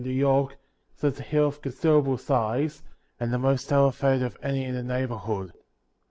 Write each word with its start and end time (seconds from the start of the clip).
New 0.03 0.09
York, 0.09 0.57
stands 0.97 1.19
a 1.19 1.21
hill 1.21 1.45
of 1.47 1.61
consid 1.61 1.91
erable 2.03 2.19
size, 2.19 2.81
and 3.19 3.31
the 3.31 3.37
most 3.37 3.71
elevated 3.71 4.23
of 4.23 4.35
any 4.41 4.63
in 4.63 4.73
the 4.73 4.81
neighborhood. 4.81 5.53